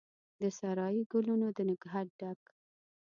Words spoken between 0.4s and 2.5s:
د سارایي ګلونو د نګهت ډک،